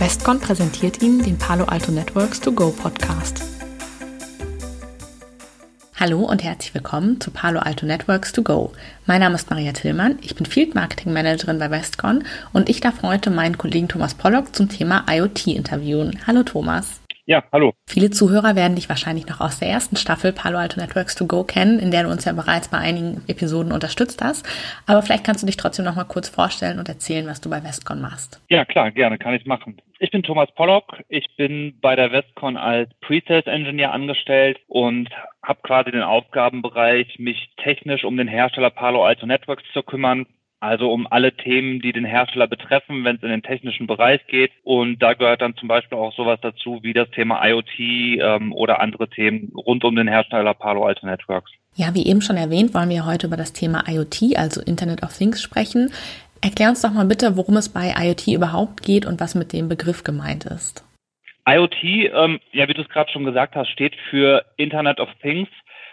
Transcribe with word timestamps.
Westcon 0.00 0.40
präsentiert 0.40 1.02
Ihnen 1.02 1.22
den 1.22 1.36
Palo 1.36 1.66
Alto 1.66 1.92
Networks 1.92 2.40
To 2.40 2.52
Go 2.52 2.70
Podcast. 2.70 3.42
Hallo 5.94 6.20
und 6.20 6.42
herzlich 6.42 6.72
willkommen 6.72 7.20
zu 7.20 7.30
Palo 7.30 7.58
Alto 7.58 7.84
Networks 7.84 8.32
To 8.32 8.42
Go. 8.42 8.72
Mein 9.04 9.20
Name 9.20 9.34
ist 9.34 9.50
Maria 9.50 9.72
Tillmann, 9.72 10.18
ich 10.22 10.34
bin 10.34 10.46
Field 10.46 10.74
Marketing 10.74 11.12
Managerin 11.12 11.58
bei 11.58 11.70
Westcon 11.70 12.24
und 12.54 12.70
ich 12.70 12.80
darf 12.80 13.02
heute 13.02 13.28
meinen 13.28 13.58
Kollegen 13.58 13.88
Thomas 13.88 14.14
Pollock 14.14 14.56
zum 14.56 14.70
Thema 14.70 15.04
IoT 15.06 15.48
interviewen. 15.48 16.18
Hallo 16.26 16.44
Thomas. 16.44 16.99
Ja, 17.30 17.44
hallo. 17.52 17.74
Viele 17.86 18.10
Zuhörer 18.10 18.56
werden 18.56 18.74
dich 18.74 18.88
wahrscheinlich 18.88 19.28
noch 19.28 19.40
aus 19.40 19.60
der 19.60 19.68
ersten 19.68 19.94
Staffel 19.94 20.32
Palo 20.32 20.58
Alto 20.58 20.80
Networks 20.80 21.14
to 21.14 21.28
Go 21.28 21.44
kennen, 21.44 21.78
in 21.78 21.92
der 21.92 22.02
du 22.02 22.10
uns 22.10 22.24
ja 22.24 22.32
bereits 22.32 22.68
bei 22.68 22.78
einigen 22.78 23.22
Episoden 23.28 23.70
unterstützt 23.70 24.20
hast. 24.20 24.44
Aber 24.88 25.00
vielleicht 25.00 25.22
kannst 25.22 25.40
du 25.40 25.46
dich 25.46 25.56
trotzdem 25.56 25.84
noch 25.84 25.94
mal 25.94 26.02
kurz 26.02 26.28
vorstellen 26.28 26.80
und 26.80 26.88
erzählen, 26.88 27.28
was 27.28 27.40
du 27.40 27.48
bei 27.48 27.62
Westcon 27.62 28.00
machst. 28.00 28.42
Ja, 28.48 28.64
klar, 28.64 28.90
gerne, 28.90 29.16
kann 29.16 29.34
ich 29.34 29.46
machen. 29.46 29.80
Ich 30.00 30.10
bin 30.10 30.24
Thomas 30.24 30.50
Pollock. 30.56 31.04
Ich 31.08 31.28
bin 31.36 31.78
bei 31.80 31.94
der 31.94 32.10
Westcon 32.10 32.56
als 32.56 32.90
Pre-Sales 33.00 33.46
Engineer 33.46 33.92
angestellt 33.92 34.58
und 34.66 35.08
habe 35.44 35.60
quasi 35.62 35.92
den 35.92 36.02
Aufgabenbereich, 36.02 37.20
mich 37.20 37.52
technisch 37.62 38.02
um 38.02 38.16
den 38.16 38.26
Hersteller 38.26 38.70
Palo 38.70 39.04
Alto 39.04 39.26
Networks 39.26 39.62
zu 39.72 39.84
kümmern. 39.84 40.26
Also 40.60 40.92
um 40.92 41.06
alle 41.10 41.32
Themen, 41.32 41.80
die 41.80 41.92
den 41.92 42.04
Hersteller 42.04 42.46
betreffen, 42.46 43.02
wenn 43.04 43.16
es 43.16 43.22
in 43.22 43.30
den 43.30 43.42
technischen 43.42 43.86
Bereich 43.86 44.26
geht. 44.26 44.52
Und 44.62 45.02
da 45.02 45.14
gehört 45.14 45.40
dann 45.40 45.56
zum 45.56 45.68
Beispiel 45.68 45.96
auch 45.96 46.14
sowas 46.14 46.38
dazu 46.42 46.80
wie 46.82 46.92
das 46.92 47.10
Thema 47.10 47.42
IoT 47.46 47.78
ähm, 47.78 48.52
oder 48.52 48.80
andere 48.80 49.08
Themen 49.08 49.50
rund 49.54 49.84
um 49.84 49.96
den 49.96 50.06
Hersteller 50.06 50.52
Palo 50.52 50.84
Alto 50.84 51.06
Networks. 51.06 51.50
Ja, 51.74 51.94
wie 51.94 52.06
eben 52.06 52.20
schon 52.20 52.36
erwähnt, 52.36 52.74
wollen 52.74 52.90
wir 52.90 53.06
heute 53.06 53.26
über 53.26 53.38
das 53.38 53.54
Thema 53.54 53.84
IoT, 53.88 54.36
also 54.36 54.60
Internet 54.60 55.02
of 55.02 55.16
Things, 55.16 55.40
sprechen. 55.40 55.90
Erklär 56.42 56.70
uns 56.70 56.82
doch 56.82 56.92
mal 56.92 57.06
bitte, 57.06 57.36
worum 57.36 57.56
es 57.56 57.68
bei 57.68 57.94
IoT 57.98 58.28
überhaupt 58.28 58.82
geht 58.82 59.06
und 59.06 59.20
was 59.20 59.34
mit 59.34 59.52
dem 59.52 59.68
Begriff 59.68 60.04
gemeint 60.04 60.44
ist. 60.44 60.84
IoT, 61.48 61.82
ähm, 61.82 62.40
ja, 62.52 62.68
wie 62.68 62.74
du 62.74 62.82
es 62.82 62.88
gerade 62.88 63.10
schon 63.10 63.24
gesagt 63.24 63.54
hast, 63.56 63.70
steht 63.70 63.94
für 64.10 64.44
Internet 64.56 65.00
of 65.00 65.08
Things 65.22 65.48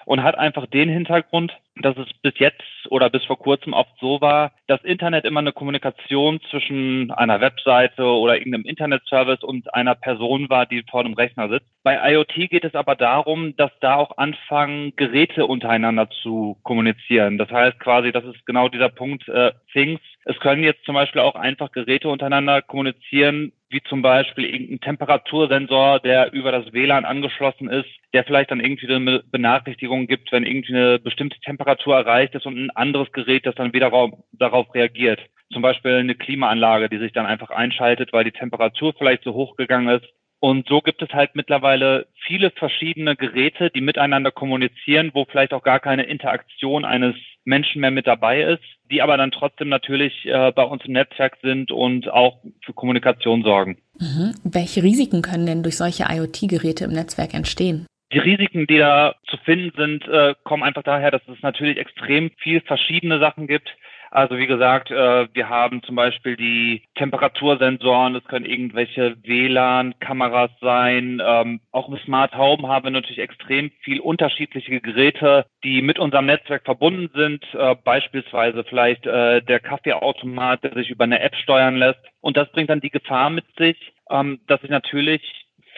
und 0.06 0.24
hat 0.24 0.38
einfach 0.38 0.66
den 0.68 0.90
Hintergrund, 0.90 1.52
dass 1.82 1.98
es 1.98 2.08
bis 2.22 2.34
jetzt 2.38 2.64
oder 2.90 3.10
bis 3.10 3.24
vor 3.26 3.38
kurzem 3.38 3.74
oft 3.74 3.92
so 4.00 4.22
war, 4.22 4.52
dass 4.68 4.84
Internet 4.84 5.26
immer 5.26 5.40
eine 5.40 5.52
Kommunikation 5.52 6.40
zwischen 6.50 7.12
einer 7.12 7.42
Webseite 7.42 8.04
oder 8.04 8.38
irgendeinem 8.38 8.66
Internetservice 8.66 9.44
und 9.44 9.74
einer 9.74 9.96
Person 9.96 10.50
war, 10.50 10.66
die 10.66 10.84
vor 10.90 11.04
dem 11.04 11.14
Rechner 11.14 11.50
sitzt. 11.50 11.68
Bei 11.84 12.14
IoT 12.14 12.50
geht 12.50 12.66
es 12.66 12.76
aber 12.76 12.96
darum, 12.96 13.56
dass 13.56 13.72
da 13.80 13.96
auch 13.96 14.18
anfangen, 14.18 14.94
Geräte 14.96 15.46
untereinander 15.46 16.10
zu 16.22 16.58
kommunizieren. 16.64 17.38
Das 17.38 17.50
heißt 17.50 17.80
quasi, 17.80 18.12
das 18.12 18.26
ist 18.26 18.46
genau 18.46 18.70
dieser 18.70 18.90
Punkt 18.90 19.28
äh, 19.30 19.52
Things. 19.72 20.00
Es 20.26 20.40
können 20.40 20.64
jetzt 20.64 20.84
zum 20.86 20.96
Beispiel 20.96 21.22
auch 21.22 21.36
einfach 21.36 21.72
Geräte 21.72 22.10
untereinander 22.10 22.62
kommunizieren, 22.62 23.54
wie 23.70 23.82
zum 23.84 24.02
Beispiel 24.02 24.46
irgendein 24.46 24.80
Temperatursensor, 24.80 26.00
der 26.00 26.32
über 26.32 26.52
das 26.52 26.72
WLAN 26.72 27.06
angeschlossen 27.06 27.70
ist, 27.70 27.90
der 28.14 28.24
vielleicht 28.24 28.52
dann 28.52 28.62
irgendwie 28.62 28.94
eine 28.94 29.24
Benachrichtigung 29.32 30.08
gibt, 30.08 30.32
wenn 30.32 30.46
irgendwie 30.46 30.74
eine 30.74 31.00
bestimmte 31.00 31.40
Temperatur 31.42 31.67
erreicht 31.68 32.36
ist 32.36 32.46
und 32.46 32.58
ein 32.58 32.70
anderes 32.72 33.12
Gerät, 33.12 33.46
das 33.46 33.56
dann 33.56 33.74
wieder 33.74 33.92
darauf 34.32 34.74
reagiert. 34.74 35.20
Zum 35.52 35.62
Beispiel 35.62 35.96
eine 35.96 36.16
Klimaanlage, 36.16 36.90
die 36.90 36.98
sich 36.98 37.14
dann 37.14 37.26
einfach 37.26 37.50
einschaltet, 37.50 38.12
weil 38.14 38.26
die 38.26 38.32
Temperatur 38.32 38.94
vielleicht 38.98 39.24
so 39.24 39.34
hoch 39.34 39.56
gegangen 39.56 39.88
ist. 39.90 40.06
Und 40.40 40.68
so 40.68 40.82
gibt 40.82 41.02
es 41.02 41.10
halt 41.10 41.32
mittlerweile 41.34 42.08
viele 42.26 42.52
verschiedene 42.52 43.16
Geräte, 43.16 43.72
die 43.72 43.82
miteinander 43.82 44.32
kommunizieren, 44.32 45.12
wo 45.14 45.26
vielleicht 45.26 45.54
auch 45.54 45.64
gar 45.64 45.80
keine 45.80 46.04
Interaktion 46.04 46.86
eines 46.86 47.16
Menschen 47.44 47.82
mehr 47.82 47.92
mit 47.92 48.06
dabei 48.06 48.42
ist, 48.42 48.64
die 48.92 49.02
aber 49.02 49.18
dann 49.18 49.32
trotzdem 49.32 49.70
natürlich 49.70 50.26
äh, 50.26 50.52
bei 50.52 50.64
uns 50.64 50.84
im 50.86 50.94
Netzwerk 50.94 51.38
sind 51.42 51.72
und 51.72 52.10
auch 52.10 52.44
für 52.64 52.74
Kommunikation 52.74 53.42
sorgen. 53.42 53.78
Mhm. 54.00 54.36
Welche 54.44 54.84
Risiken 54.84 55.22
können 55.22 55.46
denn 55.46 55.64
durch 55.64 55.78
solche 55.78 56.06
IoT-Geräte 56.10 56.86
im 56.86 56.92
Netzwerk 56.92 57.34
entstehen? 57.34 57.88
Die 58.14 58.20
Risiken, 58.20 58.68
die 58.68 58.78
da 58.78 59.16
zu 59.28 59.38
finden 59.38 59.72
sind, 59.76 60.08
äh, 60.08 60.34
kommen 60.44 60.64
einfach 60.64 60.84
daher, 60.84 61.12
dass 61.12 61.22
es 61.28 61.42
natürlich 61.42 61.78
extrem 61.78 62.32
viel 62.38 62.62
verschiedene 62.62 63.20
Sachen 63.20 63.48
gibt, 63.48 63.76
also 64.12 64.38
wie 64.38 64.48
gesagt, 64.48 64.90
äh, 64.90 65.28
wir 65.34 65.50
haben 65.50 65.84
zum 65.84 65.96
Beispiel 65.96 66.38
die 66.38 66.84
Temperatursensoren, 66.96 68.16
es 68.16 68.24
können 68.26 68.46
irgendwelche 68.46 69.18
WLAN-Kameras 69.24 70.52
sein. 70.62 71.22
Ähm, 71.24 71.60
auch 71.72 71.90
im 71.90 71.98
Smart 72.00 72.36
Home 72.38 72.68
haben 72.68 72.86
wir 72.86 72.92
natürlich 72.92 73.20
extrem 73.20 73.72
viel 73.82 74.00
unterschiedliche 74.00 74.80
Geräte, 74.82 75.46
die 75.64 75.82
mit 75.82 76.00
unserem 76.00 76.28
Netzwerk 76.28 76.64
verbunden 76.64 77.10
sind. 77.14 77.44
Äh, 77.54 77.76
beispielsweise 77.84 78.64
vielleicht 78.64 79.06
der 79.06 79.60
Kaffeeautomat, 79.60 80.64
der 80.64 80.74
sich 80.74 80.90
über 80.90 81.04
eine 81.04 81.20
App 81.20 81.36
steuern 81.36 81.78
lässt. 81.78 82.00
Und 82.22 82.38
das 82.38 82.52
bringt 82.52 82.70
dann 82.70 82.82
die 82.82 82.90
Gefahr 82.90 83.30
mit 83.30 83.46
sich, 83.58 83.78
ähm, 84.10 84.40
dass 84.48 84.64
ich 84.64 84.70
natürlich 84.70 85.22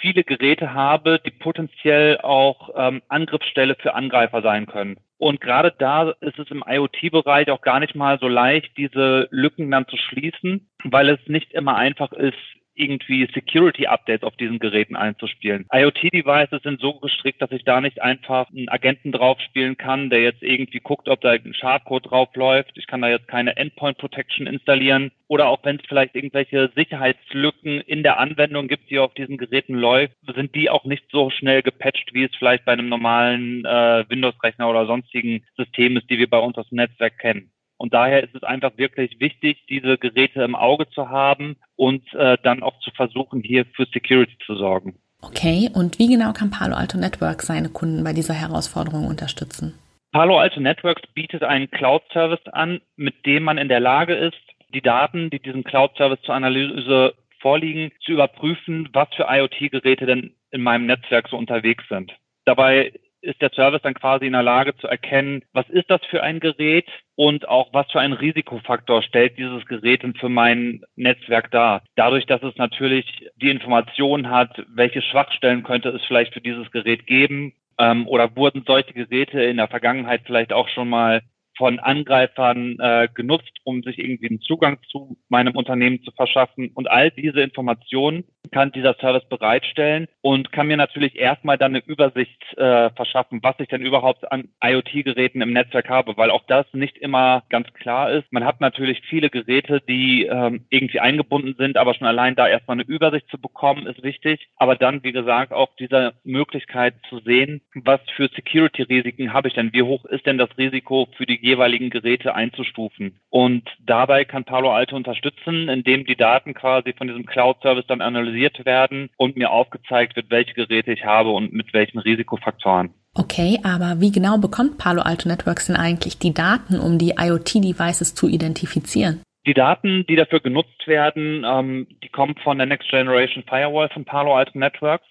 viele 0.02 0.24
Geräte 0.24 0.74
habe, 0.74 1.20
die 1.26 1.32
potenziell 1.32 2.20
auch 2.20 2.70
ähm, 2.76 3.02
Angriffsstelle 3.08 3.76
für 3.76 3.94
Angreifer 3.94 4.42
sein 4.42 4.66
können. 4.66 4.98
Und 5.18 5.42
gerade 5.42 5.74
da 5.78 6.12
ist 6.22 6.40
es 6.40 6.50
im 6.50 6.64
IoT-Bereich 6.66 7.52
auch 7.52 7.62
gar 7.62 7.80
nicht 7.82 7.94
mal 7.94 8.18
so 8.20 8.28
leicht, 8.28 8.78
diese 8.78 9.28
Lücken 9.32 9.70
dann 9.70 9.88
zu 9.88 9.98
schließen, 9.98 10.70
weil 10.86 11.10
es 11.10 11.20
nicht 11.28 11.52
immer 11.54 11.76
einfach 11.76 12.14
ist, 12.14 12.38
irgendwie 12.80 13.28
Security-Updates 13.34 14.24
auf 14.24 14.36
diesen 14.38 14.60
Geräten 14.60 14.96
einzuspielen. 14.96 15.66
IoT-Devices 15.72 16.64
sind 16.64 16.80
so 16.80 17.00
gestrickt, 17.00 17.42
dass 17.42 17.52
ich 17.52 17.64
da 17.64 17.82
nicht 17.82 18.02
einfach 18.02 18.50
einen 18.50 18.70
Agenten 18.70 19.12
draufspielen 19.12 19.78
kann, 19.78 20.10
der 20.10 20.22
jetzt 20.22 20.42
irgendwie 20.42 20.80
guckt, 20.80 21.10
ob 21.10 21.22
da 21.22 21.32
ein 21.32 21.54
Schadcode 21.54 22.10
draufläuft. 22.10 22.72
Ich 22.76 22.88
kann 22.88 23.02
da 23.02 23.10
jetzt 23.10 23.28
keine 23.28 23.58
Endpoint 23.58 23.98
Protection 23.98 24.48
installieren. 24.48 25.12
Oder 25.28 25.48
auch 25.48 25.60
wenn 25.64 25.76
es 25.76 25.86
vielleicht 25.88 26.16
irgendwelche 26.16 26.72
Sicherheitslücken 26.76 27.82
in 27.82 28.02
der 28.02 28.20
Anwendung 28.20 28.68
gibt, 28.68 28.90
die 28.90 28.98
auf 28.98 29.14
diesen 29.14 29.38
Geräten 29.38 29.76
läuft, 29.76 30.16
sind 30.36 30.56
die 30.56 30.70
auch 30.72 30.86
nicht 30.86 31.06
so 31.12 31.30
schnell 31.30 31.62
gepatcht, 31.62 32.14
wie 32.14 32.24
es 32.24 32.36
vielleicht 32.36 32.66
bei 32.66 32.72
einem 32.72 32.90
normalen 32.90 33.64
äh, 33.66 34.06
Windows-Rechner 34.10 34.68
oder 34.68 34.88
sonstigen 34.88 35.46
System 35.56 35.98
ist, 35.98 36.10
die 36.10 36.18
wir 36.18 36.30
bei 36.30 36.40
uns 36.40 36.58
aus 36.58 36.68
dem 36.70 36.78
Netzwerk 36.78 37.20
kennen. 37.20 37.52
Und 37.80 37.94
daher 37.94 38.24
ist 38.24 38.36
es 38.36 38.44
einfach 38.44 38.72
wirklich 38.76 39.20
wichtig, 39.22 39.66
diese 39.70 39.98
Geräte 39.98 40.44
im 40.44 40.54
Auge 40.54 40.90
zu 40.90 41.10
haben 41.10 41.56
und 41.78 42.04
äh, 42.14 42.38
dann 42.44 42.62
auch 42.62 42.78
zu 42.82 42.92
versuchen, 42.92 43.42
hier 43.42 43.66
für 43.74 43.86
Security 43.86 44.38
zu 44.46 44.56
sorgen. 44.56 45.00
Okay, 45.22 45.70
und 45.74 45.98
wie 45.98 46.10
genau 46.10 46.34
kann 46.34 46.52
Palo 46.52 46.76
Alto 46.76 46.98
Networks 46.98 47.48
seine 47.48 47.70
Kunden 47.70 48.04
bei 48.04 48.12
dieser 48.12 48.34
Herausforderung 48.34 49.08
unterstützen? 49.08 49.80
Palo 50.12 50.40
Alto 50.40 50.60
Networks 50.60 51.04
bietet 51.14 51.44
einen 51.44 51.72
Cloud-Service 51.72 52.46
an, 52.52 52.82
mit 52.98 53.26
dem 53.26 53.44
man 53.44 53.58
in 53.58 53.70
der 53.70 53.80
Lage 53.80 54.14
ist, 54.14 54.38
die 54.74 54.82
Daten, 54.82 55.30
die 55.30 55.40
diesem 55.40 55.64
Cloud-Service 55.64 56.22
zur 56.24 56.36
Analyse 56.36 57.14
vorliegen, 57.40 57.92
zu 58.04 58.12
überprüfen, 58.12 58.90
was 58.92 59.08
für 59.16 59.28
IoT-Geräte 59.30 60.06
denn 60.06 60.34
in 60.52 60.62
meinem 60.62 60.86
Netzwerk 60.86 61.30
so 61.30 61.38
unterwegs 61.38 61.84
sind. 61.88 62.12
Dabei 62.44 62.92
ist 63.22 63.42
der 63.42 63.52
Service 63.52 63.82
dann 63.82 63.94
quasi 63.94 64.26
in 64.26 64.34
der 64.34 64.44
Lage 64.44 64.76
zu 64.78 64.88
erkennen, 64.88 65.44
was 65.54 65.70
ist 65.70 65.90
das 65.90 66.02
für 66.10 66.24
ein 66.24 66.40
Gerät 66.40 66.88
und 67.16 67.48
auch 67.48 67.74
was 67.74 67.92
für 67.92 68.00
einen 68.00 68.14
Risikofaktor 68.14 69.02
stellt 69.04 69.38
dieses 69.38 69.66
Gerät 69.66 70.04
für 70.20 70.30
mein 70.30 70.82
Netzwerk 70.96 71.52
dar. 71.52 71.84
Dadurch, 71.96 72.26
dass 72.26 72.42
es 72.44 72.56
natürlich 72.58 73.06
die 73.36 73.50
Information 73.50 74.30
hat, 74.30 74.64
welche 74.74 75.02
Schwachstellen 75.02 75.64
könnte 75.64 75.90
es 75.90 76.04
vielleicht 76.06 76.34
für 76.34 76.42
dieses 76.42 76.72
Gerät 76.72 77.08
geben 77.08 77.54
ähm, 77.78 78.08
oder 78.08 78.36
wurden 78.36 78.64
solche 78.66 78.94
Geräte 78.94 79.42
in 79.42 79.58
der 79.58 79.68
Vergangenheit 79.68 80.22
vielleicht 80.26 80.54
auch 80.54 80.70
schon 80.70 80.90
mal 80.90 81.22
von 81.58 81.78
Angreifern 81.78 82.78
äh, 82.80 83.10
genutzt, 83.14 83.52
um 83.66 83.84
sich 83.84 84.00
irgendwie 84.00 84.30
einen 84.30 84.42
Zugang 84.42 84.80
zu 84.90 85.18
meinem 85.28 85.58
Unternehmen 85.58 86.02
zu 86.04 86.12
verschaffen. 86.12 86.72
Und 86.74 86.90
all 86.90 87.12
diese 87.12 87.42
Informationen 87.42 88.24
kann 88.52 88.72
dieser 88.72 88.96
Service 88.96 89.28
bereitstellen 89.30 90.08
und 90.22 90.52
kann 90.52 90.68
mir 90.68 90.78
natürlich 90.78 91.18
erstmal 91.18 91.58
dann 91.58 91.76
eine 91.76 91.84
Übersicht 91.86 92.42
äh, 92.58 92.90
verschaffen, 92.92 93.40
was 93.44 93.56
ich 93.60 93.68
denn 93.68 93.82
überhaupt 93.82 94.32
an 94.32 94.50
IoT-Geräten 94.64 95.42
im 95.42 95.54
Netzwerk 95.54 95.90
habe, 95.90 96.18
weil 96.18 96.32
auch 96.32 96.44
das 96.48 96.66
nicht 96.74 96.98
immer 96.98 97.44
ganz 97.50 97.72
klar 97.74 98.12
ist. 98.12 98.32
Man 98.32 98.46
hat 98.46 98.62
natürlich 98.62 99.02
viele 99.10 99.30
Geräte, 99.30 99.82
die 99.82 100.26
ähm, 100.26 100.66
irgendwie 100.70 101.00
eingebunden 101.00 101.56
sind, 101.58 101.78
aber 101.78 101.94
schon 101.94 102.08
allein 102.08 102.36
da 102.36 102.48
erstmal 102.48 102.76
eine 102.76 102.88
Übersicht 102.88 103.30
zu 103.30 103.40
bekommen, 103.40 103.88
ist 103.88 104.04
wichtig. 104.04 104.48
Aber 104.56 104.76
dann, 104.76 105.04
wie 105.04 105.12
gesagt, 105.12 105.54
auch 105.54 105.70
diese 105.78 106.14
Möglichkeit 106.24 106.96
zu 107.10 107.20
sehen, 107.20 107.62
was 107.76 108.02
für 108.16 108.30
Security-Risiken 108.30 109.34
habe 109.34 109.50
ich 109.50 109.54
denn? 109.54 109.74
Wie 109.74 109.84
hoch 109.84 110.06
ist 110.06 110.26
denn 110.26 110.38
das 110.38 110.58
Risiko 110.58 111.08
für 111.18 111.26
die 111.26 111.40
jeweiligen 111.40 111.90
Geräte 111.90 112.34
einzustufen? 112.36 113.20
Und 113.30 113.70
dabei 113.80 114.26
kann 114.26 114.46
Palo 114.46 114.72
Alto 114.72 114.96
unterstützen, 114.96 115.70
indem 115.70 116.06
die 116.06 116.16
Daten 116.16 116.54
quasi 116.54 116.94
von 116.94 117.08
diesem 117.08 117.26
Cloud-Service 117.26 117.86
dann 117.88 118.02
analysiert 118.02 118.29
analysiert 118.30 118.66
werden 118.66 119.10
und 119.18 119.36
mir 119.36 119.52
aufgezeigt 119.52 120.16
wird, 120.16 120.30
welche 120.30 120.54
Geräte 120.54 120.92
ich 120.92 121.06
habe 121.06 121.30
und 121.30 121.54
mit 121.54 121.74
welchen 121.74 122.00
Risikofaktoren. 122.00 122.94
Okay, 123.16 123.60
aber 123.64 124.00
wie 124.00 124.12
genau 124.12 124.38
bekommt 124.38 124.78
Palo 124.78 125.02
Alto 125.02 125.28
Networks 125.28 125.68
denn 125.68 125.76
eigentlich 125.76 126.20
die 126.20 126.34
Daten, 126.34 126.80
um 126.80 126.98
die 126.98 127.16
IoT-Devices 127.18 128.16
zu 128.16 128.28
identifizieren? 128.28 129.22
Die 129.48 129.54
Daten, 129.54 130.06
die 130.08 130.16
dafür 130.16 130.42
genutzt 130.42 130.86
werden, 130.86 131.44
ähm, 131.46 131.88
die 132.04 132.10
kommen 132.10 132.36
von 132.44 132.58
der 132.58 132.68
Next 132.68 132.90
Generation 132.90 133.44
Firewall 133.48 133.90
von 133.90 134.06
Palo 134.06 134.36
Alto 134.36 134.58
Networks 134.58 135.08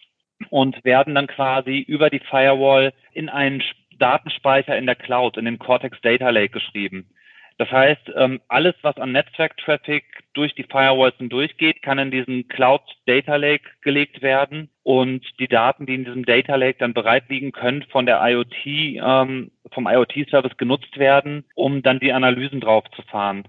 und 0.51 0.85
werden 0.85 1.15
dann 1.15 1.27
quasi 1.27 1.79
über 1.79 2.09
die 2.09 2.21
Firewall 2.21 2.93
in 3.13 3.29
einen 3.29 3.63
Datenspeicher 3.99 4.79
in 4.79 4.87
der 4.87 4.95
Cloud, 4.95 5.37
in 5.37 5.45
den 5.45 5.59
Cortex 5.59 6.01
Data 6.03 6.31
Lake 6.31 6.51
geschrieben. 6.51 7.09
Das 7.59 7.73
heißt, 7.73 8.13
ähm, 8.15 8.41
alles, 8.47 8.77
was 8.83 8.97
an 8.99 9.11
Netzwerk-Traffic 9.11 10.05
durch 10.33 10.55
die 10.55 10.63
Firewalls 10.63 11.17
durchgeht, 11.19 11.83
kann 11.83 11.99
in 11.99 12.13
diesen 12.13 12.47
Cloud 12.47 12.83
Data 13.07 13.35
Lake 13.35 13.69
gelegt 13.83 14.23
werden 14.23 14.71
und 14.85 15.27
die 15.41 15.49
Daten, 15.49 15.85
die 15.85 15.97
in 15.97 16.05
diesem 16.05 16.25
Data 16.25 16.55
Lake 16.55 16.79
dann 16.79 16.95
bereit 16.95 17.25
liegen, 17.29 17.51
können 17.51 17.83
von 17.91 18.07
der 18.07 18.21
IoT, 18.23 18.65
ähm, 18.65 19.51
vom 19.73 19.89
IoT-Service 19.89 20.57
genutzt 20.57 20.97
werden, 20.99 21.45
um 21.57 21.83
dann 21.83 21.99
die 21.99 22.13
Analysen 22.13 22.61
drauf 22.61 22.85
zu 22.95 23.03
fahren. 23.03 23.43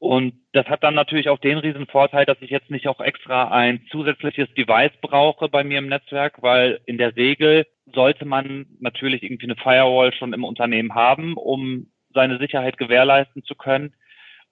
Und 0.00 0.34
das 0.52 0.66
hat 0.66 0.82
dann 0.82 0.96
natürlich 0.96 1.28
auch 1.28 1.38
den 1.38 1.58
riesen 1.58 1.86
Vorteil, 1.86 2.26
dass 2.26 2.42
ich 2.42 2.50
jetzt 2.50 2.72
nicht 2.72 2.88
auch 2.88 3.00
extra 3.00 3.52
ein 3.52 3.86
zusätzliches 3.92 4.52
Device 4.54 4.90
brauche 5.00 5.48
bei 5.48 5.62
mir 5.62 5.78
im 5.78 5.86
Netzwerk, 5.86 6.42
weil 6.42 6.80
in 6.86 6.98
der 6.98 7.14
Regel 7.14 7.68
sollte 7.94 8.24
man 8.24 8.66
natürlich 8.80 9.22
irgendwie 9.22 9.46
eine 9.46 9.54
Firewall 9.54 10.12
schon 10.12 10.32
im 10.32 10.42
Unternehmen 10.42 10.96
haben, 10.96 11.34
um 11.34 11.91
seine 12.14 12.38
Sicherheit 12.38 12.78
gewährleisten 12.78 13.44
zu 13.44 13.54
können. 13.54 13.92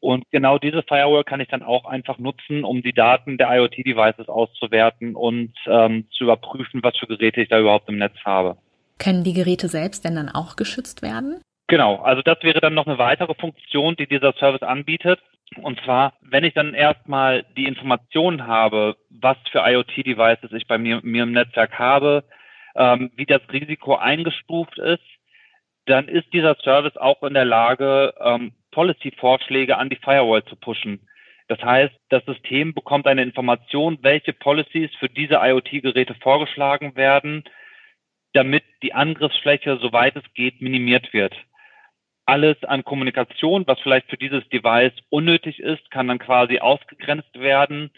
Und 0.01 0.25
genau 0.31 0.59
diese 0.59 0.83
Firewall 0.83 1.25
kann 1.25 1.41
ich 1.41 1.49
dann 1.49 1.63
auch 1.63 1.85
einfach 1.85 2.19
nutzen, 2.19 2.65
um 2.65 2.83
die 2.83 2.95
Daten 2.95 3.37
der 3.37 3.55
IoT-Devices 3.55 4.29
auszuwerten 4.29 5.15
und 5.15 5.53
ähm, 5.67 6.07
zu 6.11 6.25
überprüfen, 6.25 6.83
was 6.83 6.97
für 6.97 7.07
Geräte 7.07 7.43
ich 7.43 7.51
da 7.51 7.61
überhaupt 7.61 7.89
im 7.89 7.99
Netz 7.99 8.17
habe. 8.25 8.57
Können 8.99 9.25
die 9.25 9.35
Geräte 9.35 9.69
selbst 9.69 10.05
denn 10.05 10.17
dann 10.17 10.31
auch 10.31 10.57
geschützt 10.57 11.03
werden? 11.03 11.43
Genau, 11.69 11.97
also 11.97 12.23
das 12.23 12.43
wäre 12.43 12.61
dann 12.61 12.75
noch 12.75 12.87
eine 12.87 12.99
weitere 12.99 13.35
Funktion, 13.35 13.95
die 13.97 14.07
dieser 14.07 14.33
Service 14.33 14.63
anbietet. 14.63 15.21
Und 15.63 15.81
zwar, 15.85 16.15
wenn 16.21 16.45
ich 16.45 16.55
dann 16.55 16.75
erstmal 16.75 17.45
die 17.57 17.67
Informationen 17.67 18.47
habe, 18.47 18.97
was 19.11 19.37
für 19.51 19.61
IoT-Devices 19.61 20.53
ich 20.53 20.67
bei 20.67 20.79
mir, 20.79 21.01
mir 21.03 21.25
im 21.25 21.33
Netzwerk 21.33 21.79
habe, 21.79 22.25
ähm, 22.75 23.11
wie 23.17 23.27
das 23.27 23.43
Risiko 23.53 23.97
eingestuft 23.97 24.79
ist, 24.79 25.03
dann 25.91 26.09
ist 26.09 26.33
dieser 26.33 26.55
Service 26.63 26.97
auch 26.97 27.23
in 27.23 27.35
der 27.35 27.45
Lage, 27.45 28.15
ähm, 28.21 28.53
Policy-Vorschläge 28.71 29.77
an 29.77 29.91
die 29.91 29.97
Firewall 29.97 30.45
zu 30.45 30.57
pushen. 30.57 31.01
Das 31.49 31.61
heißt, 31.61 31.95
das 32.11 32.25
System 32.27 32.75
bekommt 32.75 33.09
eine 33.09 33.23
Information, 33.23 33.99
welche 34.03 34.33
Policies 34.33 34.91
für 35.01 35.09
diese 35.09 35.41
IoT-Geräte 35.43 36.15
vorgeschlagen 36.15 36.95
werden, 36.95 37.43
damit 38.35 38.63
die 38.85 38.95
Angriffsfläche, 38.95 39.79
soweit 39.83 40.15
es 40.15 40.23
geht, 40.35 40.61
minimiert 40.61 41.13
wird. 41.13 41.35
Alles 42.25 42.63
an 42.63 42.85
Kommunikation, 42.85 43.67
was 43.67 43.81
vielleicht 43.81 44.09
für 44.09 44.17
dieses 44.17 44.49
Device 44.51 44.93
unnötig 45.09 45.59
ist, 45.59 45.91
kann 45.91 46.07
dann 46.07 46.21
quasi 46.21 46.61
ausgegrenzt 46.61 47.37
werden. 47.41 47.91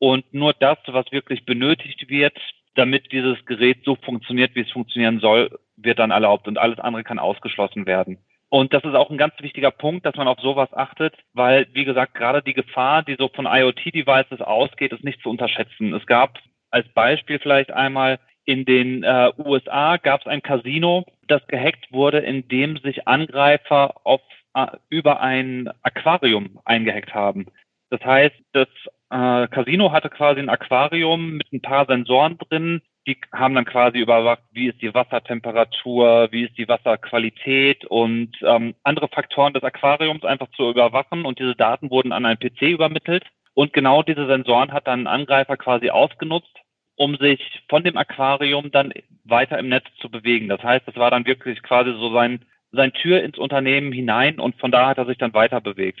Und 0.00 0.34
nur 0.34 0.52
das, 0.54 0.78
was 0.88 1.12
wirklich 1.12 1.44
benötigt 1.44 2.08
wird, 2.08 2.36
damit 2.76 3.12
dieses 3.12 3.44
Gerät 3.46 3.78
so 3.84 3.96
funktioniert, 3.96 4.54
wie 4.54 4.60
es 4.60 4.70
funktionieren 4.70 5.20
soll, 5.20 5.58
wird 5.76 5.98
dann 5.98 6.10
erlaubt 6.10 6.48
und 6.48 6.58
alles 6.58 6.78
andere 6.78 7.04
kann 7.04 7.18
ausgeschlossen 7.18 7.86
werden. 7.86 8.18
Und 8.48 8.72
das 8.72 8.84
ist 8.84 8.94
auch 8.94 9.10
ein 9.10 9.18
ganz 9.18 9.34
wichtiger 9.40 9.70
Punkt, 9.70 10.06
dass 10.06 10.14
man 10.14 10.28
auf 10.28 10.38
sowas 10.40 10.72
achtet, 10.72 11.14
weil, 11.32 11.66
wie 11.72 11.84
gesagt, 11.84 12.14
gerade 12.14 12.42
die 12.42 12.54
Gefahr, 12.54 13.02
die 13.02 13.16
so 13.18 13.28
von 13.28 13.46
IoT-Devices 13.46 14.40
ausgeht, 14.40 14.92
ist 14.92 15.04
nicht 15.04 15.20
zu 15.20 15.30
unterschätzen. 15.30 15.92
Es 15.92 16.06
gab 16.06 16.38
als 16.70 16.88
Beispiel 16.94 17.38
vielleicht 17.38 17.72
einmal 17.72 18.20
in 18.44 18.64
den 18.64 19.02
äh, 19.02 19.32
USA 19.38 19.96
gab 19.96 20.20
es 20.20 20.26
ein 20.28 20.42
Casino, 20.42 21.04
das 21.26 21.44
gehackt 21.48 21.92
wurde, 21.92 22.18
in 22.18 22.46
dem 22.46 22.76
sich 22.78 23.08
Angreifer 23.08 23.94
auf, 24.04 24.20
äh, 24.54 24.66
über 24.88 25.20
ein 25.20 25.68
Aquarium 25.82 26.60
eingehackt 26.64 27.12
haben. 27.12 27.46
Das 27.90 28.00
heißt, 28.04 28.36
das 28.52 28.68
äh, 29.10 29.46
Casino 29.48 29.92
hatte 29.92 30.10
quasi 30.10 30.40
ein 30.40 30.48
Aquarium 30.48 31.36
mit 31.36 31.52
ein 31.52 31.62
paar 31.62 31.86
Sensoren 31.86 32.38
drin. 32.38 32.82
Die 33.06 33.16
haben 33.32 33.54
dann 33.54 33.64
quasi 33.64 33.98
überwacht, 33.98 34.42
wie 34.50 34.66
ist 34.66 34.82
die 34.82 34.92
Wassertemperatur, 34.92 36.28
wie 36.32 36.44
ist 36.44 36.58
die 36.58 36.68
Wasserqualität 36.68 37.84
und 37.84 38.32
ähm, 38.42 38.74
andere 38.82 39.06
Faktoren 39.06 39.52
des 39.52 39.62
Aquariums 39.62 40.24
einfach 40.24 40.48
zu 40.56 40.68
überwachen. 40.68 41.24
Und 41.24 41.38
diese 41.38 41.54
Daten 41.54 41.90
wurden 41.90 42.10
an 42.10 42.26
einen 42.26 42.38
PC 42.38 42.62
übermittelt. 42.62 43.24
Und 43.54 43.72
genau 43.72 44.02
diese 44.02 44.26
Sensoren 44.26 44.72
hat 44.72 44.88
dann 44.88 45.02
ein 45.02 45.20
Angreifer 45.20 45.56
quasi 45.56 45.88
ausgenutzt, 45.88 46.52
um 46.96 47.16
sich 47.16 47.40
von 47.68 47.84
dem 47.84 47.96
Aquarium 47.96 48.72
dann 48.72 48.92
weiter 49.24 49.58
im 49.58 49.68
Netz 49.68 49.86
zu 50.00 50.10
bewegen. 50.10 50.48
Das 50.48 50.62
heißt, 50.62 50.86
es 50.88 50.96
war 50.96 51.10
dann 51.10 51.26
wirklich 51.26 51.62
quasi 51.62 51.92
so 51.92 52.12
sein, 52.12 52.44
sein 52.72 52.92
Tür 52.92 53.22
ins 53.22 53.38
Unternehmen 53.38 53.92
hinein 53.92 54.40
und 54.40 54.56
von 54.56 54.72
da 54.72 54.88
hat 54.88 54.98
er 54.98 55.06
sich 55.06 55.16
dann 55.16 55.32
weiter 55.32 55.60
bewegt. 55.60 56.00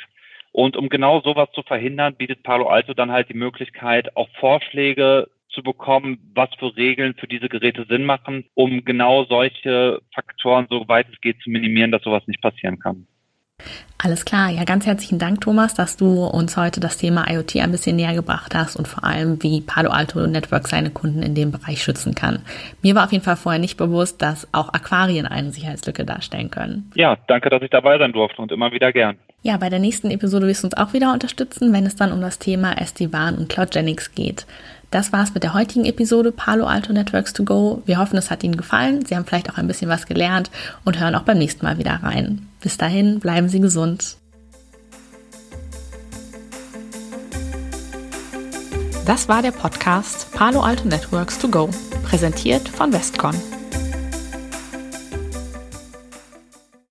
Und 0.56 0.78
um 0.78 0.88
genau 0.88 1.20
sowas 1.20 1.50
zu 1.52 1.62
verhindern, 1.62 2.14
bietet 2.14 2.42
Palo 2.42 2.68
Alto 2.68 2.94
dann 2.94 3.12
halt 3.12 3.28
die 3.28 3.34
Möglichkeit, 3.34 4.16
auch 4.16 4.30
Vorschläge 4.40 5.28
zu 5.50 5.62
bekommen, 5.62 6.32
was 6.32 6.48
für 6.58 6.74
Regeln 6.74 7.12
für 7.12 7.26
diese 7.26 7.50
Geräte 7.50 7.84
Sinn 7.90 8.06
machen, 8.06 8.46
um 8.54 8.82
genau 8.82 9.26
solche 9.26 10.00
Faktoren, 10.14 10.66
soweit 10.70 11.08
es 11.12 11.20
geht, 11.20 11.42
zu 11.42 11.50
minimieren, 11.50 11.92
dass 11.92 12.02
sowas 12.02 12.26
nicht 12.26 12.40
passieren 12.40 12.78
kann. 12.78 13.06
Alles 14.06 14.24
klar. 14.24 14.50
Ja, 14.50 14.62
ganz 14.62 14.86
herzlichen 14.86 15.18
Dank, 15.18 15.40
Thomas, 15.40 15.74
dass 15.74 15.96
du 15.96 16.26
uns 16.26 16.56
heute 16.56 16.78
das 16.78 16.96
Thema 16.96 17.28
IoT 17.28 17.56
ein 17.56 17.72
bisschen 17.72 17.96
näher 17.96 18.14
gebracht 18.14 18.54
hast 18.54 18.76
und 18.76 18.86
vor 18.86 19.02
allem, 19.02 19.42
wie 19.42 19.60
Palo 19.60 19.90
Alto 19.90 20.24
Network 20.28 20.68
seine 20.68 20.90
Kunden 20.90 21.24
in 21.24 21.34
dem 21.34 21.50
Bereich 21.50 21.82
schützen 21.82 22.14
kann. 22.14 22.38
Mir 22.82 22.94
war 22.94 23.06
auf 23.06 23.10
jeden 23.10 23.24
Fall 23.24 23.34
vorher 23.34 23.60
nicht 23.60 23.76
bewusst, 23.76 24.22
dass 24.22 24.46
auch 24.52 24.72
Aquarien 24.72 25.26
eine 25.26 25.50
Sicherheitslücke 25.50 26.04
darstellen 26.04 26.52
können. 26.52 26.92
Ja, 26.94 27.16
danke, 27.26 27.50
dass 27.50 27.62
ich 27.62 27.70
dabei 27.70 27.98
sein 27.98 28.12
durfte 28.12 28.40
und 28.40 28.52
immer 28.52 28.70
wieder 28.70 28.92
gern. 28.92 29.16
Ja, 29.42 29.56
bei 29.56 29.70
der 29.70 29.80
nächsten 29.80 30.10
Episode 30.10 30.46
wirst 30.46 30.62
du 30.62 30.68
uns 30.68 30.76
auch 30.76 30.92
wieder 30.92 31.12
unterstützen, 31.12 31.72
wenn 31.72 31.86
es 31.86 31.96
dann 31.96 32.12
um 32.12 32.20
das 32.20 32.38
Thema 32.38 32.80
SD-WAN 32.80 33.36
und 33.36 33.48
CloudGenix 33.48 34.14
geht. 34.14 34.46
Das 34.96 35.12
war's 35.12 35.34
mit 35.34 35.42
der 35.42 35.52
heutigen 35.52 35.84
Episode 35.84 36.32
Palo 36.32 36.64
Alto 36.64 36.90
Networks 36.90 37.34
to 37.34 37.44
Go. 37.44 37.82
Wir 37.84 37.98
hoffen, 37.98 38.16
es 38.16 38.30
hat 38.30 38.42
Ihnen 38.42 38.56
gefallen. 38.56 39.04
Sie 39.04 39.14
haben 39.14 39.26
vielleicht 39.26 39.50
auch 39.50 39.58
ein 39.58 39.66
bisschen 39.66 39.90
was 39.90 40.06
gelernt 40.06 40.50
und 40.86 40.98
hören 40.98 41.14
auch 41.14 41.24
beim 41.24 41.36
nächsten 41.36 41.66
Mal 41.66 41.76
wieder 41.76 42.00
rein. 42.02 42.48
Bis 42.62 42.78
dahin, 42.78 43.20
bleiben 43.20 43.50
Sie 43.50 43.60
gesund. 43.60 44.16
Das 49.04 49.28
war 49.28 49.42
der 49.42 49.52
Podcast 49.52 50.32
Palo 50.32 50.62
Alto 50.62 50.88
Networks 50.88 51.38
to 51.38 51.48
Go, 51.48 51.68
präsentiert 52.02 52.66
von 52.66 52.90
Westcon. 52.90 53.34